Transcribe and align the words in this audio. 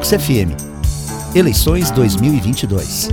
Ux 0.00 0.08
FM. 0.12 0.56
Eleições 1.34 1.90
2022. 1.90 3.10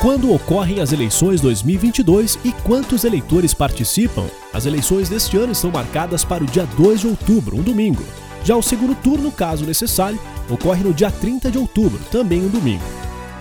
Quando 0.00 0.32
ocorrem 0.32 0.78
as 0.80 0.92
eleições 0.92 1.40
2022 1.40 2.38
e 2.44 2.52
quantos 2.52 3.02
eleitores 3.02 3.52
participam? 3.52 4.26
As 4.52 4.66
eleições 4.66 5.08
deste 5.08 5.36
ano 5.36 5.50
estão 5.50 5.72
marcadas 5.72 6.24
para 6.24 6.44
o 6.44 6.46
dia 6.46 6.64
2 6.76 7.00
de 7.00 7.08
outubro, 7.08 7.56
um 7.56 7.62
domingo. 7.62 8.04
Já 8.44 8.54
o 8.54 8.62
segundo 8.62 8.94
turno, 8.94 9.32
caso 9.32 9.66
necessário, 9.66 10.20
ocorre 10.48 10.84
no 10.84 10.94
dia 10.94 11.10
30 11.10 11.50
de 11.50 11.58
outubro, 11.58 11.98
também 12.12 12.40
um 12.40 12.48
domingo. 12.48 12.84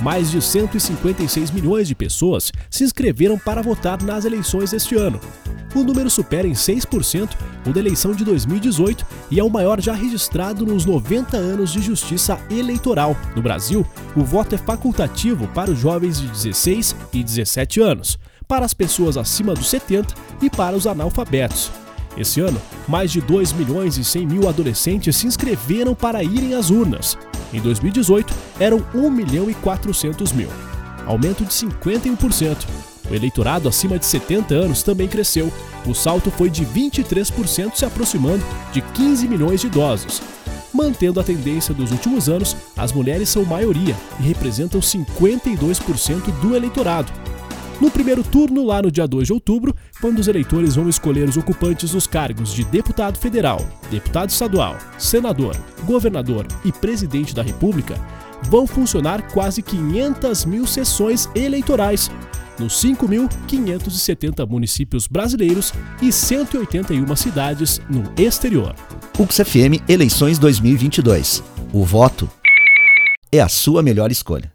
Mais 0.02 0.32
de 0.32 0.42
156 0.42 1.52
milhões 1.52 1.88
de 1.88 1.94
pessoas 1.94 2.52
se 2.72 2.84
inscreveram 2.84 3.38
para 3.38 3.62
votar 3.62 4.02
nas 4.02 4.26
eleições 4.26 4.72
deste 4.72 4.96
ano. 4.96 5.20
O 5.76 5.84
número 5.84 6.10
supera 6.10 6.48
em 6.48 6.54
6% 6.54 7.30
o 7.66 7.74
da 7.74 7.80
eleição 7.80 8.14
de 8.14 8.24
2018 8.24 9.06
e 9.32 9.40
é 9.40 9.44
o 9.44 9.50
maior 9.50 9.82
já 9.82 9.94
registrado 9.94 10.66
nos 10.66 10.86
90 10.86 11.36
anos 11.36 11.72
de 11.72 11.82
justiça 11.82 12.40
eleitoral. 12.50 13.18
No 13.36 13.42
Brasil, 13.42 13.86
o 14.16 14.24
voto 14.24 14.54
é 14.54 14.58
facultativo 14.58 15.48
para 15.48 15.72
os 15.72 15.80
jovens 15.80 16.20
de 16.20 16.28
16 16.28 16.96
e 17.12 17.24
17 17.24 17.82
anos, 17.82 18.20
para 18.48 18.66
as 18.66 18.74
pessoas 18.74 19.18
acima 19.18 19.56
dos 19.56 19.68
70 19.68 20.14
e 20.42 20.50
para 20.50 20.76
os 20.76 20.86
analfabetos. 20.86 21.72
Esse 22.16 22.40
ano, 22.40 22.62
mais 22.88 23.12
de 23.12 23.20
2 23.22 23.54
milhões 23.54 23.98
e 23.98 24.04
100 24.04 24.28
mil 24.28 24.48
adolescentes 24.48 25.16
se 25.16 25.26
inscreveram 25.26 25.96
para 25.96 26.24
irem 26.24 26.54
às 26.54 26.70
urnas. 26.70 27.18
Em 27.52 27.60
2018, 27.60 28.32
eram 28.60 28.86
1 28.94 29.10
milhão 29.10 29.50
e 29.50 29.56
400 29.56 30.32
mil, 30.34 30.50
aumento 31.08 31.44
de 31.44 31.52
51%. 31.52 32.93
O 33.10 33.14
eleitorado 33.14 33.68
acima 33.68 34.00
de 34.00 34.06
70 34.06 34.54
anos 34.54 34.84
também 34.84 35.08
cresceu. 35.08 35.52
O 35.86 35.94
salto 35.94 36.32
foi 36.32 36.50
de 36.50 36.66
23%, 36.66 37.76
se 37.76 37.86
aproximando 37.86 38.44
de 38.72 38.82
15 38.82 39.28
milhões 39.28 39.62
de 39.62 39.68
idosos. 39.68 40.22
Mantendo 40.74 41.20
a 41.20 41.24
tendência 41.24 41.74
dos 41.74 41.92
últimos 41.92 42.28
anos, 42.28 42.56
as 42.76 42.92
mulheres 42.92 43.30
são 43.30 43.46
maioria 43.46 43.96
e 44.20 44.24
representam 44.24 44.82
52% 44.82 46.32
do 46.42 46.56
eleitorado. 46.56 47.12
No 47.80 47.92
primeiro 47.92 48.24
turno, 48.24 48.64
lá 48.64 48.82
no 48.82 48.90
dia 48.90 49.08
2 49.08 49.28
de 49.28 49.34
outubro, 49.34 49.76
quando 50.00 50.20
os 50.20 50.28
eleitores 50.28 50.76
vão 50.76 50.88
escolher 50.88 51.28
os 51.28 51.38
ocupantes 51.38 51.92
dos 51.92 52.08
cargos 52.08 52.54
de 52.54 52.64
deputado 52.64 53.18
federal, 53.18 53.60
deputado 53.92 54.30
estadual, 54.30 54.78
senador, 54.98 55.56
governador 55.84 56.48
e 56.64 56.72
presidente 56.72 57.36
da 57.36 57.44
República, 57.44 57.96
vão 58.44 58.66
funcionar 58.66 59.22
quase 59.32 59.62
500 59.62 60.46
mil 60.46 60.66
sessões 60.66 61.30
eleitorais 61.36 62.10
nos 62.60 62.74
5.570 62.84 64.48
municípios 64.48 65.08
brasileiros 65.08 65.74
e 66.02 66.12
181 66.12 67.16
cidades 67.16 67.82
no 67.90 68.04
exterior. 68.22 68.76
Ux 69.18 69.36
FM 69.36 69.90
Eleições 69.90 70.38
2022. 70.38 71.44
O 71.72 71.84
voto 71.84 72.30
é 73.32 73.40
a 73.40 73.50
sua 73.50 73.82
melhor 73.82 74.12
escolha. 74.12 74.53